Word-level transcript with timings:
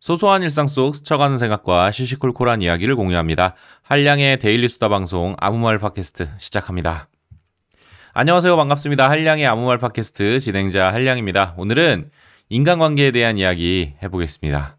소소한 0.00 0.42
일상 0.42 0.66
속 0.66 0.96
스쳐가는 0.96 1.36
생각과 1.36 1.90
시시콜콜한 1.90 2.62
이야기를 2.62 2.96
공유합니다. 2.96 3.54
한량의 3.82 4.38
데일리 4.38 4.66
수다 4.66 4.88
방송 4.88 5.36
아무 5.38 5.58
말 5.58 5.78
팟캐스트 5.78 6.26
시작합니다. 6.38 7.08
안녕하세요. 8.14 8.56
반갑습니다. 8.56 9.10
한량의 9.10 9.46
아무 9.46 9.66
말 9.66 9.76
팟캐스트 9.76 10.40
진행자 10.40 10.94
한량입니다. 10.94 11.52
오늘은 11.58 12.10
인간관계에 12.48 13.10
대한 13.10 13.36
이야기 13.36 13.92
해보겠습니다. 14.02 14.78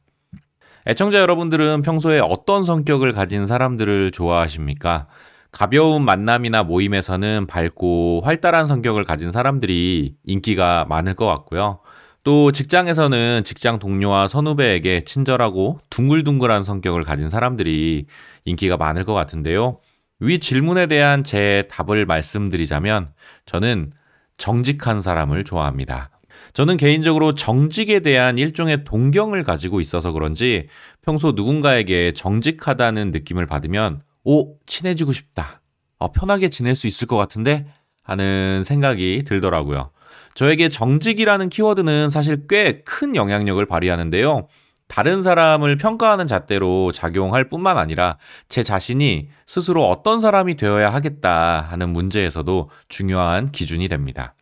애청자 0.88 1.20
여러분들은 1.20 1.84
평소에 1.84 2.20
어떤 2.20 2.64
성격을 2.64 3.14
가진 3.14 3.46
사람들을 3.46 4.10
좋아하십니까? 4.10 5.06
가벼운 5.52 6.04
만남이나 6.04 6.64
모임에서는 6.64 7.46
밝고 7.46 8.22
활달한 8.26 8.66
성격을 8.66 9.04
가진 9.04 9.32
사람들이 9.32 10.16
인기가 10.26 10.88
많을 10.90 11.14
것 11.14 11.28
같고요. 11.28 11.80
또 12.24 12.52
직장에서는 12.52 13.44
직장 13.46 13.80
동료와 13.80 14.28
선후배에게 14.28 15.02
친절하고 15.02 15.80
둥글둥글한 15.90 16.64
성격을 16.64 17.04
가진 17.04 17.30
사람들이 17.30 18.06
인기가 18.46 18.78
많을 18.78 19.06
것 19.06 19.14
같은데요. 19.14 19.80
위 20.20 20.38
질문에 20.38 20.86
대한 20.86 21.24
제 21.24 21.68
답을 21.72 22.06
말씀드리자면 22.06 23.12
저는 23.46 23.92
정직한 24.38 25.02
사람을 25.02 25.44
좋아합니다. 25.44 26.12
저는 26.54 26.78
개인적으로 26.78 27.34
정직에 27.34 28.02
대한 28.02 28.38
일종의 28.38 28.84
동경을 28.84 29.44
가지고 29.44 29.82
있어서 29.82 30.12
그런지 30.12 30.68
평소 31.02 31.32
누군가에게 31.32 32.12
정직하다는 32.14 33.12
느낌을 33.12 33.48
받으면 33.48 34.02
오, 34.24 34.58
친해지고 34.68 35.14
싶다. 35.14 35.62
어, 35.98 36.12
편하게 36.12 36.50
지낼 36.50 36.76
수 36.76 36.86
있을 36.86 37.08
것 37.08 37.18
같은데? 37.18 37.66
하는 38.04 38.64
생각이 38.64 39.24
들더라고요. 39.26 39.92
저에게 40.36 40.70
정직이라는 40.70 41.50
키워드는 41.50 42.10
사실 42.10 42.48
꽤 42.48 42.84
큰 42.86 43.16
영향력을 43.16 43.64
발휘하는데요. 43.66 44.48
다른 44.88 45.22
사람을 45.22 45.78
평가하는 45.78 46.28
잣대로 46.28 46.92
작용할 46.92 47.48
뿐만 47.48 47.78
아니라 47.78 48.18
제 48.50 48.62
자신이 48.62 49.30
스스로 49.46 49.88
어떤 49.88 50.20
사람이 50.20 50.56
되어야 50.56 50.94
하겠다 50.94 51.62
하는 51.62 51.90
문제에서도 51.90 52.70
중요한 52.90 53.52
기준이 53.52 53.88
됩니다. 53.88 54.36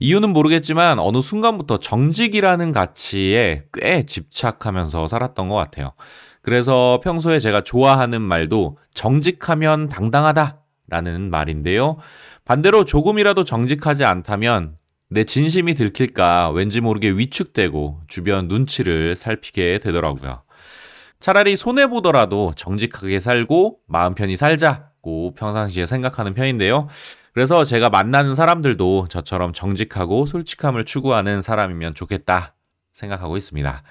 이유는 0.00 0.30
모르겠지만 0.30 0.98
어느 0.98 1.22
순간부터 1.22 1.78
정직이라는 1.78 2.72
가치에 2.72 3.64
꽤 3.72 4.04
집착하면서 4.04 5.06
살았던 5.06 5.48
것 5.48 5.54
같아요. 5.54 5.92
그래서 6.42 7.00
평소에 7.02 7.38
제가 7.38 7.62
좋아하는 7.62 8.20
말도 8.20 8.76
정직하면 8.92 9.88
당당하다 9.88 10.58
라는 10.88 11.30
말인데요. 11.30 11.96
반대로 12.44 12.84
조금이라도 12.84 13.44
정직하지 13.44 14.04
않다면 14.04 14.76
내 15.10 15.24
진심이 15.24 15.74
들킬까 15.74 16.50
왠지 16.50 16.80
모르게 16.80 17.10
위축되고 17.10 18.00
주변 18.08 18.48
눈치를 18.48 19.16
살피게 19.16 19.78
되더라고요. 19.78 20.42
차라리 21.20 21.56
손해보더라도 21.56 22.52
정직하게 22.56 23.20
살고 23.20 23.78
마음 23.86 24.14
편히 24.14 24.36
살자고 24.36 25.34
평상시에 25.34 25.86
생각하는 25.86 26.34
편인데요. 26.34 26.88
그래서 27.32 27.64
제가 27.64 27.90
만나는 27.90 28.34
사람들도 28.34 29.08
저처럼 29.08 29.52
정직하고 29.52 30.26
솔직함을 30.26 30.84
추구하는 30.84 31.42
사람이면 31.42 31.94
좋겠다 31.94 32.54
생각하고 32.92 33.36
있습니다. 33.36 33.82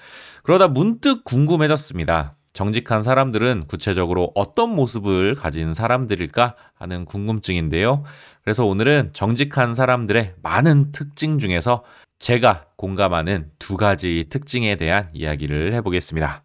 그러다 0.43 0.67
문득 0.67 1.23
궁금해졌습니다. 1.23 2.35
정직한 2.53 3.01
사람들은 3.01 3.65
구체적으로 3.67 4.31
어떤 4.35 4.69
모습을 4.69 5.33
가진 5.35 5.73
사람들일까 5.73 6.55
하는 6.75 7.03
궁금증인데요. 7.05 8.03
그래서 8.43 8.63
오늘은 8.65 9.09
정직한 9.13 9.73
사람들의 9.73 10.35
많은 10.43 10.91
특징 10.91 11.39
중에서 11.39 11.83
제가 12.19 12.65
공감하는 12.75 13.49
두 13.57 13.75
가지 13.75 14.27
특징에 14.29 14.75
대한 14.75 15.09
이야기를 15.13 15.73
해보겠습니다. 15.73 16.43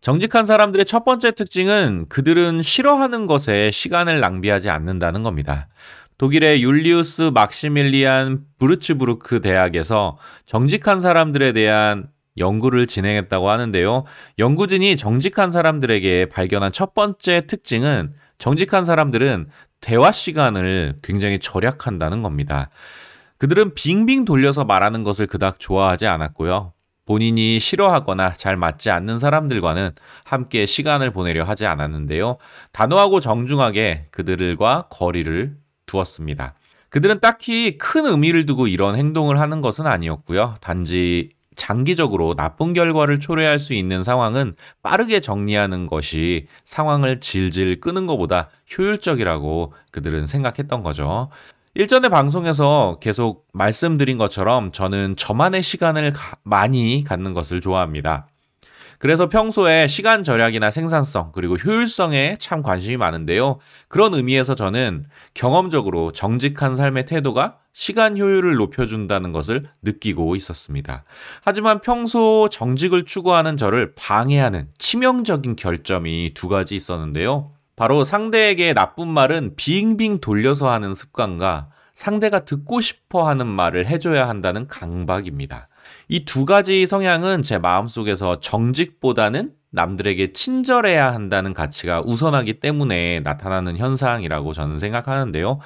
정직한 0.00 0.46
사람들의 0.46 0.86
첫 0.86 1.04
번째 1.04 1.32
특징은 1.32 2.06
그들은 2.08 2.62
싫어하는 2.62 3.26
것에 3.26 3.70
시간을 3.70 4.20
낭비하지 4.20 4.70
않는다는 4.70 5.22
겁니다. 5.22 5.68
독일의 6.16 6.62
율리우스 6.62 7.30
막시밀리안 7.34 8.44
브루츠부르크 8.58 9.40
대학에서 9.42 10.18
정직한 10.46 11.02
사람들에 11.02 11.52
대한 11.52 12.08
연구를 12.40 12.88
진행했다고 12.88 13.48
하는데요. 13.48 14.04
연구진이 14.38 14.96
정직한 14.96 15.52
사람들에게 15.52 16.26
발견한 16.26 16.72
첫 16.72 16.94
번째 16.94 17.46
특징은 17.46 18.14
정직한 18.38 18.84
사람들은 18.84 19.48
대화 19.80 20.10
시간을 20.10 20.96
굉장히 21.02 21.38
절약한다는 21.38 22.22
겁니다. 22.22 22.70
그들은 23.38 23.74
빙빙 23.74 24.24
돌려서 24.24 24.64
말하는 24.64 25.02
것을 25.04 25.26
그닥 25.26 25.60
좋아하지 25.60 26.06
않았고요. 26.06 26.72
본인이 27.06 27.58
싫어하거나 27.58 28.34
잘 28.34 28.56
맞지 28.56 28.90
않는 28.90 29.18
사람들과는 29.18 29.92
함께 30.24 30.66
시간을 30.66 31.10
보내려 31.10 31.44
하지 31.44 31.66
않았는데요. 31.66 32.36
단호하고 32.72 33.20
정중하게 33.20 34.08
그들과 34.10 34.86
거리를 34.90 35.56
두었습니다. 35.86 36.54
그들은 36.90 37.20
딱히 37.20 37.78
큰 37.78 38.06
의미를 38.06 38.46
두고 38.46 38.66
이런 38.66 38.94
행동을 38.96 39.40
하는 39.40 39.60
것은 39.60 39.86
아니었고요. 39.86 40.56
단지 40.60 41.30
장기적으로 41.56 42.34
나쁜 42.34 42.72
결과를 42.72 43.20
초래할 43.20 43.58
수 43.58 43.74
있는 43.74 44.04
상황은 44.04 44.54
빠르게 44.82 45.20
정리하는 45.20 45.86
것이 45.86 46.46
상황을 46.64 47.20
질질 47.20 47.80
끄는 47.80 48.06
것보다 48.06 48.48
효율적이라고 48.76 49.72
그들은 49.90 50.26
생각했던 50.26 50.82
거죠. 50.82 51.28
일전의 51.74 52.10
방송에서 52.10 52.98
계속 53.00 53.46
말씀드린 53.52 54.18
것처럼 54.18 54.72
저는 54.72 55.16
저만의 55.16 55.62
시간을 55.62 56.12
가, 56.12 56.36
많이 56.42 57.04
갖는 57.04 57.32
것을 57.34 57.60
좋아합니다. 57.60 58.26
그래서 59.00 59.30
평소에 59.30 59.88
시간 59.88 60.24
절약이나 60.24 60.70
생산성 60.70 61.32
그리고 61.32 61.56
효율성에 61.56 62.36
참 62.38 62.62
관심이 62.62 62.98
많은데요. 62.98 63.58
그런 63.88 64.12
의미에서 64.12 64.54
저는 64.54 65.06
경험적으로 65.32 66.12
정직한 66.12 66.76
삶의 66.76 67.06
태도가 67.06 67.56
시간 67.72 68.18
효율을 68.18 68.56
높여준다는 68.56 69.32
것을 69.32 69.64
느끼고 69.80 70.36
있었습니다. 70.36 71.04
하지만 71.42 71.80
평소 71.80 72.50
정직을 72.50 73.06
추구하는 73.06 73.56
저를 73.56 73.94
방해하는 73.94 74.68
치명적인 74.76 75.56
결점이 75.56 76.32
두 76.34 76.48
가지 76.48 76.74
있었는데요. 76.74 77.52
바로 77.76 78.04
상대에게 78.04 78.74
나쁜 78.74 79.08
말은 79.08 79.54
빙빙 79.56 80.20
돌려서 80.20 80.70
하는 80.70 80.94
습관과 80.94 81.70
상대가 81.94 82.44
듣고 82.44 82.82
싶어 82.82 83.26
하는 83.26 83.46
말을 83.46 83.86
해줘야 83.86 84.28
한다는 84.28 84.66
강박입니다. 84.66 85.69
이 86.08 86.24
두 86.24 86.44
가지 86.44 86.86
성향은 86.86 87.42
제 87.42 87.58
마음속에서 87.58 88.40
정직보다는 88.40 89.52
남들에게 89.70 90.32
친절해야 90.32 91.12
한다는 91.14 91.54
가치가 91.54 92.02
우선하기 92.04 92.60
때문에 92.60 93.20
나타나는 93.20 93.76
현상이라고 93.76 94.52
저는 94.52 94.78
생각하는데요. 94.78 95.60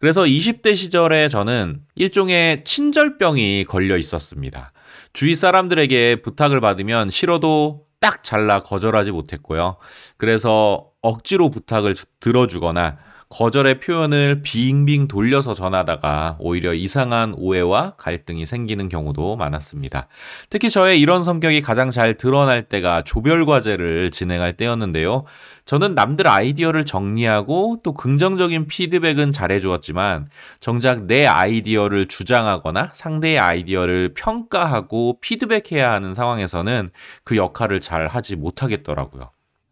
그래서 0.00 0.22
20대 0.22 0.76
시절에 0.76 1.28
저는 1.28 1.80
일종의 1.94 2.64
친절병이 2.64 3.64
걸려 3.64 3.96
있었습니다. 3.96 4.72
주위 5.12 5.34
사람들에게 5.34 6.16
부탁을 6.22 6.60
받으면 6.60 7.10
싫어도 7.10 7.86
딱 8.00 8.22
잘라 8.22 8.62
거절하지 8.62 9.10
못했고요. 9.12 9.76
그래서 10.18 10.90
억지로 11.00 11.50
부탁을 11.50 11.94
들어주거나 12.20 12.98
거절의 13.28 13.80
표현을 13.80 14.42
빙빙 14.42 15.08
돌려서 15.08 15.52
전하다가 15.52 16.36
오히려 16.38 16.72
이상한 16.72 17.34
오해와 17.36 17.94
갈등이 17.96 18.46
생기는 18.46 18.88
경우도 18.88 19.34
많았습니다. 19.36 20.06
특히 20.48 20.70
저의 20.70 21.00
이런 21.00 21.24
성격이 21.24 21.60
가장 21.60 21.90
잘 21.90 22.14
드러날 22.14 22.62
때가 22.62 23.02
조별 23.02 23.44
과제를 23.44 24.12
진행할 24.12 24.52
때였는데요. 24.52 25.24
저는 25.64 25.96
남들 25.96 26.28
아이디어를 26.28 26.86
정리하고 26.86 27.80
또 27.82 27.94
긍정적인 27.94 28.68
피드백은 28.68 29.32
잘해주었지만 29.32 30.28
정작 30.60 31.06
내 31.06 31.26
아이디어를 31.26 32.06
주장하거나 32.06 32.92
상대의 32.94 33.40
아이디어를 33.40 34.14
평가하고 34.14 35.18
피드백해야 35.20 35.90
하는 35.90 36.14
상황에서는 36.14 36.90
그 37.24 37.36
역할을 37.36 37.80
잘 37.80 38.06
하지 38.06 38.36
못하겠더라고요. 38.36 39.30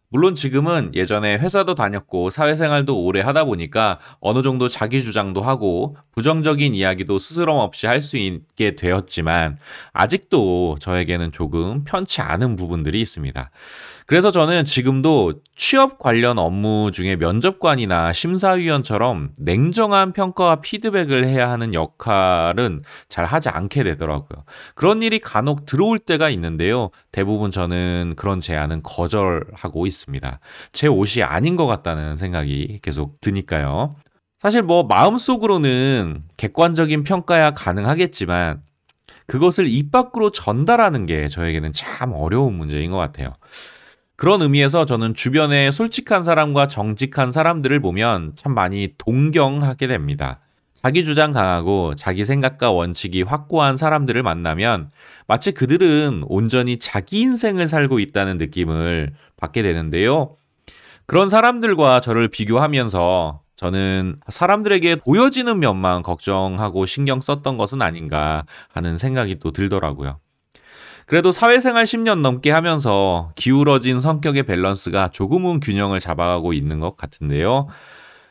물론 0.09 0.33
지금은 0.35 0.91
예전에 0.93 1.37
회사도 1.37 1.75
다녔고 1.75 2.29
사회생활도 2.29 3.03
오래 3.03 3.21
하다 3.21 3.45
보니까 3.45 3.99
어느 4.21 4.41
정도 4.43 4.67
자기 4.69 5.03
주장도 5.03 5.41
하고 5.41 5.97
부정적인 6.13 6.73
이야기도 6.75 7.19
스스럼 7.19 7.57
없이 7.57 7.87
할 7.87 8.01
수 8.01 8.17
있게 8.17 8.75
되었지만 8.75 9.57
아직도 9.91 10.77
저에게는 10.79 11.31
조금 11.31 11.83
편치 11.85 12.21
않은 12.21 12.55
부분들이 12.55 13.01
있습니다. 13.01 13.49
그래서 14.07 14.29
저는 14.29 14.65
지금도 14.65 15.33
취업 15.55 15.97
관련 15.97 16.37
업무 16.37 16.91
중에 16.93 17.15
면접관이나 17.15 18.13
심사위원처럼 18.13 19.31
냉정한 19.39 20.13
평가와 20.13 20.57
피드백을 20.61 21.25
해야 21.25 21.49
하는 21.49 21.73
역할은 21.73 22.83
잘 23.09 23.25
하지 23.25 23.49
않게 23.49 23.83
되더라고요. 23.83 24.43
그런 24.75 25.01
일이 25.01 25.17
간혹 25.17 25.65
들어올 25.65 25.97
때가 25.97 26.29
있는데요. 26.29 26.91
대부분 27.11 27.49
저는 27.49 28.13
그런 28.15 28.39
제안은 28.39 28.83
거절하고 28.83 29.87
있습니다. 29.87 30.39
제 30.71 30.87
옷이 30.87 31.23
아닌 31.23 31.55
것 31.55 31.65
같다는 31.65 32.17
생각이 32.17 32.79
계속 32.83 33.19
드니까요. 33.21 33.95
사실 34.37 34.61
뭐 34.61 34.83
마음속으로는 34.83 36.25
객관적인 36.37 37.03
평가야 37.03 37.55
가능하겠지만 37.55 38.61
그것을 39.25 39.67
입 39.67 39.91
밖으로 39.91 40.29
전달하는 40.31 41.07
게 41.07 41.27
저에게는 41.27 41.73
참 41.73 42.13
어려운 42.13 42.53
문제인 42.53 42.91
것 42.91 42.97
같아요. 42.97 43.33
그런 44.15 44.41
의미에서 44.41 44.85
저는 44.85 45.13
주변에 45.13 45.71
솔직한 45.71 46.23
사람과 46.23 46.67
정직한 46.67 47.31
사람들을 47.31 47.79
보면 47.81 48.31
참 48.35 48.53
많이 48.53 48.93
동경하게 48.97 49.87
됩니다. 49.87 50.39
자기 50.73 51.03
주장 51.03 51.31
강하고 51.31 51.95
자기 51.95 52.23
생각과 52.23 52.71
원칙이 52.71 53.23
확고한 53.23 53.75
사람들을 53.75 54.21
만나면 54.23 54.91
마치 55.27 55.51
그들은 55.51 56.23
온전히 56.27 56.77
자기 56.77 57.21
인생을 57.21 57.67
살고 57.67 57.99
있다는 57.99 58.37
느낌을 58.37 59.13
받게 59.35 59.63
되는데요. 59.63 60.37
그런 61.07 61.29
사람들과 61.29 62.01
저를 62.01 62.27
비교하면서 62.27 63.41
저는 63.55 64.17
사람들에게 64.27 64.97
보여지는 64.97 65.59
면만 65.59 66.03
걱정하고 66.03 66.85
신경 66.85 67.19
썼던 67.19 67.57
것은 67.57 67.81
아닌가 67.81 68.45
하는 68.71 68.97
생각이 68.97 69.39
또 69.39 69.51
들더라고요. 69.51 70.19
그래도 71.05 71.31
사회생활 71.31 71.85
10년 71.85 72.21
넘게 72.21 72.49
하면서 72.51 73.31
기울어진 73.35 73.99
성격의 73.99 74.43
밸런스가 74.43 75.09
조금은 75.09 75.59
균형을 75.59 75.99
잡아가고 75.99 76.53
있는 76.53 76.79
것 76.79 76.97
같은데요. 76.97 77.67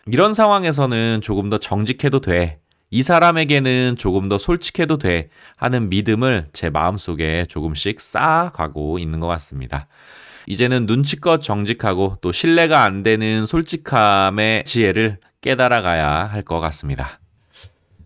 이런 0.07 0.35
상황에서는 0.35 1.21
조금 1.23 1.51
더 1.51 1.59
정직해도 1.59 2.21
돼. 2.21 2.59
이 2.91 3.03
사람에게는 3.03 3.95
조금 3.97 4.29
더 4.29 4.39
솔직해도 4.39 4.99
돼. 4.99 5.29
하는 5.57 5.89
믿음을 5.89 6.49
제 6.53 6.69
마음속에 6.69 7.47
조금씩 7.49 8.01
쌓아가고 8.01 8.99
있는 8.99 9.21
것 9.21 9.29
같습니다. 9.29 9.87
이제는 10.47 10.87
눈치껏 10.87 11.41
정직하고 11.41 12.19
또 12.21 12.33
신뢰가 12.33 12.83
안 12.83 13.03
되는 13.03 13.47
솔직함의 13.47 14.65
지혜를 14.65 15.19
깨달아 15.41 15.81
가야 15.83 16.27
할 16.27 16.43
것 16.43 16.61
같습니다. 16.61 17.21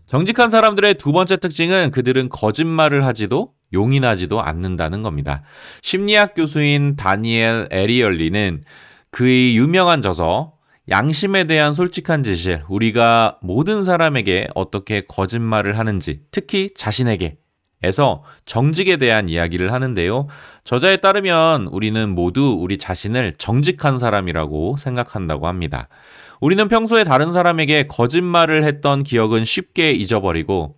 정직한 0.07 0.49
사람들의 0.49 0.95
두 0.95 1.11
번째 1.11 1.37
특징은 1.37 1.91
그들은 1.91 2.29
거짓말을 2.29 3.05
하지도 3.05 3.53
용인하지도 3.73 4.41
않는다는 4.41 5.01
겁니다. 5.01 5.43
심리학 5.81 6.33
교수인 6.35 6.95
다니엘 6.95 7.67
에리얼리는 7.71 8.63
그의 9.11 9.57
유명한 9.57 10.01
저서 10.01 10.53
양심에 10.89 11.43
대한 11.43 11.73
솔직한 11.73 12.23
진실, 12.23 12.61
우리가 12.67 13.37
모든 13.41 13.83
사람에게 13.83 14.47
어떻게 14.55 15.01
거짓말을 15.01 15.77
하는지, 15.77 16.21
특히 16.31 16.71
자신에게 16.75 17.37
에서 17.81 18.23
정직에 18.45 18.97
대한 18.97 19.29
이야기를 19.29 19.71
하는데요. 19.71 20.27
저자에 20.65 20.97
따르면 20.97 21.67
우리는 21.67 22.09
모두 22.09 22.57
우리 22.59 22.77
자신을 22.77 23.35
정직한 23.37 23.99
사람이라고 23.99 24.75
생각한다고 24.77 25.47
합니다. 25.47 25.87
우리는 26.41 26.67
평소에 26.67 27.05
다른 27.05 27.31
사람에게 27.31 27.87
거짓말을 27.87 28.65
했던 28.65 29.03
기억은 29.03 29.45
쉽게 29.45 29.91
잊어버리고 29.91 30.75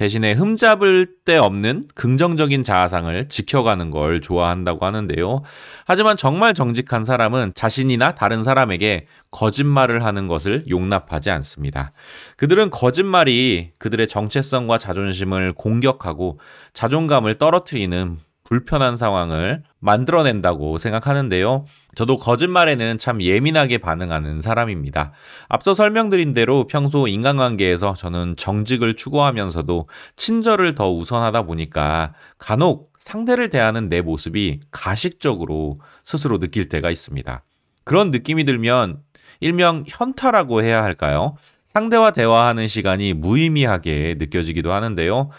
대신에 0.00 0.32
흠잡을 0.32 1.08
데 1.26 1.36
없는 1.36 1.88
긍정적인 1.94 2.64
자아상을 2.64 3.28
지켜가는 3.28 3.90
걸 3.90 4.22
좋아한다고 4.22 4.86
하는데요. 4.86 5.42
하지만 5.84 6.16
정말 6.16 6.54
정직한 6.54 7.04
사람은 7.04 7.52
자신이나 7.54 8.14
다른 8.14 8.42
사람에게 8.42 9.08
거짓말을 9.30 10.02
하는 10.02 10.26
것을 10.26 10.64
용납하지 10.70 11.28
않습니다. 11.28 11.92
그들은 12.38 12.70
거짓말이 12.70 13.72
그들의 13.78 14.08
정체성과 14.08 14.78
자존심을 14.78 15.52
공격하고 15.52 16.40
자존감을 16.72 17.36
떨어뜨리는 17.36 18.20
불편한 18.50 18.96
상황을 18.96 19.62
만들어낸다고 19.78 20.76
생각하는데요. 20.78 21.66
저도 21.94 22.18
거짓말에는 22.18 22.98
참 22.98 23.22
예민하게 23.22 23.78
반응하는 23.78 24.40
사람입니다. 24.40 25.12
앞서 25.48 25.72
설명드린 25.72 26.34
대로 26.34 26.66
평소 26.66 27.06
인간관계에서 27.06 27.94
저는 27.94 28.34
정직을 28.36 28.96
추구하면서도 28.96 29.88
친절을 30.16 30.74
더 30.74 30.92
우선하다 30.92 31.42
보니까 31.42 32.12
간혹 32.38 32.92
상대를 32.98 33.50
대하는 33.50 33.88
내 33.88 34.02
모습이 34.02 34.58
가식적으로 34.72 35.80
스스로 36.02 36.38
느낄 36.38 36.68
때가 36.68 36.90
있습니다. 36.90 37.44
그런 37.84 38.10
느낌이 38.10 38.44
들면 38.44 38.98
일명 39.38 39.84
현타라고 39.86 40.64
해야 40.64 40.82
할까요? 40.82 41.36
상대와 41.64 42.10
대화하는 42.10 42.66
시간이 42.66 43.14
무의미하게 43.14 44.16
느껴지기도 44.18 44.72
하는데요. 44.72 45.30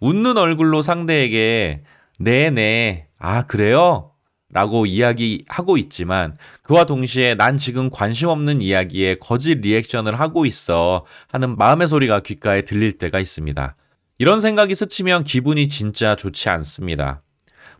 웃는 0.00 0.38
얼굴로 0.38 0.80
상대에게 0.80 1.82
네네. 2.18 3.08
아, 3.18 3.42
그래요? 3.42 4.10
라고 4.50 4.86
이야기하고 4.86 5.76
있지만 5.78 6.36
그와 6.62 6.84
동시에 6.84 7.34
난 7.34 7.58
지금 7.58 7.90
관심 7.90 8.28
없는 8.28 8.62
이야기에 8.62 9.16
거짓 9.16 9.56
리액션을 9.56 10.18
하고 10.18 10.46
있어 10.46 11.04
하는 11.28 11.56
마음의 11.56 11.88
소리가 11.88 12.20
귓가에 12.20 12.62
들릴 12.62 12.96
때가 12.96 13.18
있습니다. 13.18 13.76
이런 14.18 14.40
생각이 14.40 14.76
스치면 14.76 15.24
기분이 15.24 15.66
진짜 15.66 16.14
좋지 16.14 16.48
않습니다. 16.50 17.22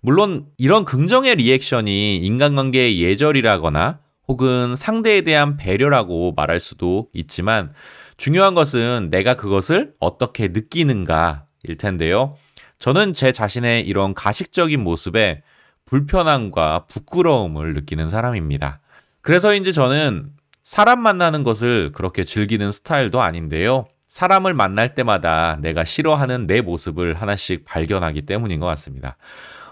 물론 0.01 0.47
이런 0.59 0.85
긍정의 0.85 1.37
리액션이 1.37 2.19
인간관계의 2.19 3.01
예절이라거나 3.01 4.01
혹은 4.27 4.75
상대에 4.75 5.21
대한 5.21 5.57
배려라고 5.57 6.33
말할 6.33 6.59
수도 6.59 7.09
있지만 7.13 7.73
중요한 8.17 8.55
것은 8.55 9.11
내가 9.11 9.35
그것을 9.37 9.95
어떻게 10.01 10.49
느끼는가 10.49 11.47
일 11.63 11.77
텐데요. 11.77 12.37
저는 12.79 13.15
제 13.15 13.33
자신의 13.33 13.87
이런 13.87 14.15
가식적인 14.15 14.83
모습에 14.83 15.43
불편함과 15.87 16.87
부끄러움을 16.89 17.75
느끼는 17.75 18.09
사람입니다. 18.09 18.81
그래서인지 19.21 19.73
저는 19.73 20.31
사람 20.63 21.01
만나는 21.01 21.43
것을 21.43 21.93
그렇게 21.93 22.25
즐기는 22.25 22.71
스타일도 22.73 23.23
아닌데요. 23.23 23.87
사람을 24.09 24.55
만날 24.55 24.95
때마다 24.95 25.59
내가 25.61 25.85
싫어하는 25.85 26.47
내 26.47 26.61
모습을 26.61 27.15
하나씩 27.15 27.65
발견하기 27.65 28.23
때문인 28.23 28.61
것 28.61 28.67
같습니다. 28.67 29.17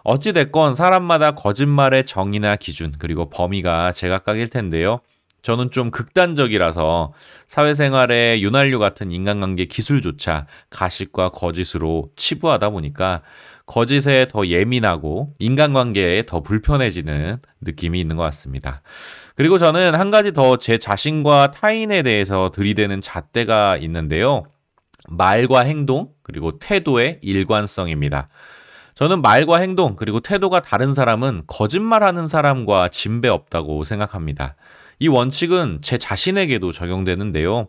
어찌됐건 0.05 0.75
사람마다 0.75 1.33
거짓말의 1.33 2.07
정의나 2.07 2.57
기준, 2.57 2.93
그리고 2.99 3.31
범위가 3.31 3.93
제각각일 3.93 4.49
텐데요. 4.49 5.01
저는 5.43 5.71
좀 5.71 5.91
극단적이라서 5.91 7.13
사회생활에 7.47 8.41
윤활유 8.41 8.79
같은 8.79 9.11
인간관계 9.11 9.65
기술조차 9.67 10.47
가식과 10.71 11.31
거짓으로 11.31 12.11
치부하다 12.17 12.71
보니까 12.71 13.23
거짓에 13.67 14.27
더 14.29 14.47
예민하고 14.47 15.35
인간관계에 15.39 16.27
더 16.27 16.41
불편해지는 16.41 17.39
느낌이 17.61 18.01
있는 18.01 18.17
것 18.17 18.23
같습니다. 18.25 18.83
그리고 19.35 19.59
저는 19.59 19.95
한 19.95 20.11
가지 20.11 20.33
더 20.33 20.57
제 20.57 20.79
자신과 20.79 21.51
타인에 21.53 22.03
대해서 22.03 22.51
들이대는 22.51 23.01
잣대가 23.01 23.77
있는데요. 23.79 24.45
말과 25.09 25.61
행동, 25.61 26.11
그리고 26.23 26.59
태도의 26.61 27.19
일관성입니다. 27.23 28.29
저는 28.95 29.23
말과 29.23 29.57
행동, 29.59 29.97
그리고 29.97 30.21
태도가 30.21 30.61
다른 30.61 30.95
사람은 30.95 31.45
거짓말하는 31.47 32.29
사람과 32.29 32.89
진배 32.89 33.29
없다고 33.29 33.83
생각합니다. 33.85 34.55
이 34.99 35.09
원칙은 35.09 35.81
제 35.83 35.99
자신에게도 35.99 36.73
적용되는데요. 36.73 37.69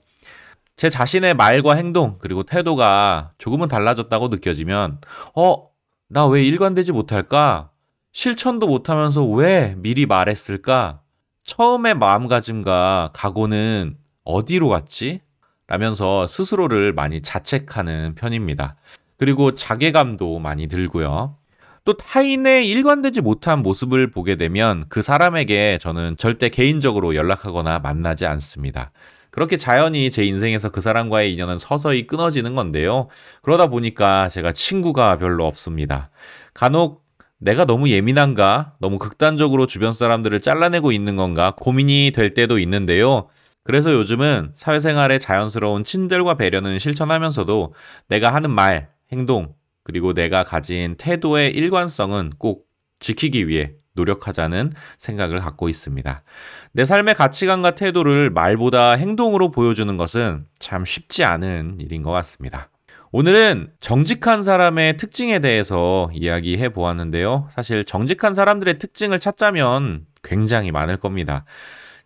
제 0.76 0.90
자신의 0.90 1.36
말과 1.36 1.76
행동, 1.76 2.18
그리고 2.20 2.44
태도가 2.44 3.32
조금은 3.38 3.68
달라졌다고 3.68 4.30
느껴지면, 4.30 5.00
어, 5.36 5.68
나 6.10 6.28
왜 6.28 6.44
일관되지 6.44 6.92
못할까? 6.92 7.70
실천도 8.12 8.68
못하면서 8.68 9.26
왜 9.26 9.76
미리 9.78 10.06
말했을까? 10.06 11.02
처음의 11.46 11.96
마음가짐과 11.96 13.12
각오는 13.14 13.98
어디로 14.24 14.70
갔지? 14.70 15.22
라면서 15.68 16.28
스스로를 16.28 16.94
많이 16.94 17.22
자책하는 17.22 18.16
편입니다. 18.16 18.76
그리고 19.18 19.56
자괴감도 19.56 20.40
많이 20.40 20.68
들고요. 20.68 21.38
또 21.86 21.94
타인의 21.94 22.70
일관되지 22.70 23.22
못한 23.22 23.62
모습을 23.62 24.10
보게 24.10 24.38
되면 24.38 24.86
그 24.88 25.02
사람에게 25.02 25.78
저는 25.82 26.16
절대 26.18 26.48
개인적으로 26.48 27.14
연락하거나 27.16 27.80
만나지 27.80 28.26
않습니다. 28.26 28.92
그렇게 29.32 29.58
자연히 29.58 30.10
제 30.12 30.24
인생에서 30.24 30.70
그 30.70 30.80
사람과의 30.80 31.34
인연은 31.34 31.58
서서히 31.58 32.08
끊어지는 32.08 32.56
건데요. 32.56 33.08
그러다 33.42 33.68
보니까 33.68 34.30
제가 34.30 34.54
친구가 34.54 35.18
별로 35.18 35.46
없습니다. 35.46 36.10
간혹 36.54 37.04
내가 37.40 37.66
너무 37.66 37.90
예민한가? 37.90 38.76
너무 38.80 38.98
극단적으로 39.00 39.68
주변 39.68 39.92
사람들을 39.92 40.40
잘라내고 40.40 40.94
있는 40.94 41.18
건가? 41.18 41.54
고민이 41.58 42.12
될 42.16 42.34
때도 42.34 42.60
있는데요. 42.60 43.28
그래서 43.64 43.92
요즘은 43.92 44.52
사회생활의 44.54 45.20
자연스러운 45.20 45.84
친절과 45.84 46.36
배려는 46.36 46.80
실천하면서도 46.80 47.74
내가 48.08 48.34
하는 48.34 48.52
말, 48.52 48.90
행동, 49.12 49.54
그리고 49.84 50.14
내가 50.14 50.44
가진 50.44 50.96
태도의 50.98 51.52
일관성은 51.52 52.32
꼭 52.38 52.66
지키기 53.00 53.48
위해 53.48 53.74
노력하자는 53.96 54.72
생각을 54.98 55.40
갖고 55.40 55.70
있습니다. 55.70 56.24
내 56.72 56.86
삶의 56.86 57.16
가치관과 57.16 57.72
태도를 57.72 58.30
말보다 58.30 58.94
행동으로 58.94 59.52
보여주는 59.52 59.96
것은 59.98 60.46
참 60.60 60.86
쉽지 60.86 61.24
않은 61.24 61.78
일인 61.80 62.02
것 62.02 62.12
같습니다. 62.12 62.70
오늘은 63.12 63.72
정직한 63.80 64.42
사람의 64.42 64.98
특징에 64.98 65.38
대해서 65.38 66.10
이야기해 66.14 66.70
보았는데요. 66.70 67.48
사실 67.52 67.86
정직한 67.86 68.34
사람들의 68.34 68.80
특징을 68.80 69.20
찾자면 69.20 70.08
굉장히 70.24 70.72
많을 70.72 70.98
겁니다. 70.98 71.46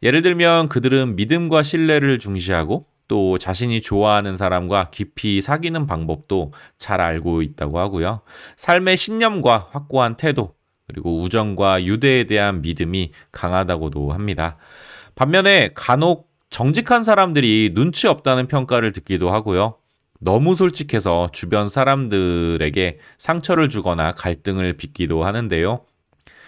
예를 0.03 0.21
들면 0.21 0.67
그들은 0.67 1.15
믿음과 1.15 1.63
신뢰를 1.63 2.19
중시하고 2.19 2.87
또 3.07 3.37
자신이 3.37 3.81
좋아하는 3.81 4.37
사람과 4.37 4.89
깊이 4.91 5.41
사귀는 5.41 5.87
방법도 5.87 6.53
잘 6.77 7.01
알고 7.01 7.41
있다고 7.41 7.79
하고요. 7.79 8.21
삶의 8.55 8.97
신념과 8.97 9.69
확고한 9.71 10.17
태도, 10.17 10.55
그리고 10.87 11.21
우정과 11.21 11.83
유대에 11.83 12.25
대한 12.25 12.61
믿음이 12.61 13.11
강하다고도 13.31 14.11
합니다. 14.11 14.57
반면에 15.15 15.69
간혹 15.73 16.29
정직한 16.49 17.03
사람들이 17.03 17.71
눈치 17.73 18.07
없다는 18.07 18.47
평가를 18.47 18.93
듣기도 18.93 19.31
하고요. 19.31 19.75
너무 20.19 20.55
솔직해서 20.55 21.29
주변 21.31 21.69
사람들에게 21.69 22.99
상처를 23.17 23.69
주거나 23.69 24.13
갈등을 24.13 24.73
빚기도 24.73 25.23
하는데요. 25.23 25.85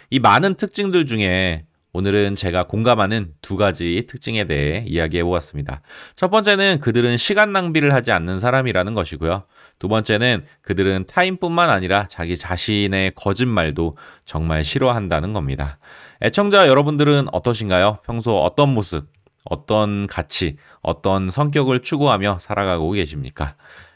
이 0.10 0.20
많은 0.20 0.56
특징들 0.56 1.06
중에 1.06 1.66
오늘은 1.91 2.36
제가 2.36 2.65
공감하는 2.65 3.34
두 3.41 3.58
가지 3.58 4.05
특징에 4.08 4.43
대해 4.43 4.86
이야기해 4.88 5.24
보았습니다. 5.24 5.81
첫 6.15 6.29
번째는 6.29 6.79
그들은 6.81 7.17
시간 7.17 7.51
낭비를 7.51 7.93
하지 7.93 8.12
않는 8.12 8.39
사람이라는 8.39 8.93
것이고요. 8.93 9.46
두 9.79 9.88
번째는 9.88 10.46
그들은 10.62 11.05
타인뿐만 11.08 11.69
아니라 11.69 12.08
자기 12.08 12.38
자신의 12.38 13.13
거짓말도 13.15 13.98
정말 14.25 14.63
싫어한다는 14.63 15.34
겁니다. 15.34 15.79
애청자 16.22 16.67
여러분들은 16.67 17.27
어떠신가요? 17.31 18.00
평소 18.05 18.39
어떤 18.39 18.74
모습, 18.74 19.08
어떤 19.46 20.05
가치, 20.05 20.58
어떤 20.81 21.29
성격을 21.29 21.81
추구하며 21.81 22.38
살아가고 22.39 22.91
계십니까? 22.91 23.55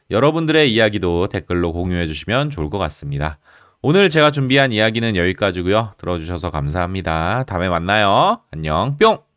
여러분들의 0.10 0.74
이야기도 0.74 1.28
댓글로 1.28 1.74
공유해 1.74 2.08
주시면 2.08 2.50
좋을 2.50 2.70
것 2.70 2.78
같습니다. 2.80 3.38
오늘 3.86 4.10
제가 4.10 4.32
준비한 4.32 4.72
이야기는 4.72 5.18
여기까지고요. 5.18 5.96
들어주셔서 5.98 6.52
감사합니다. 6.52 7.44
다음에 7.44 7.68
만나요. 7.68 8.40
안녕. 8.50 8.96
뿅! 8.98 9.33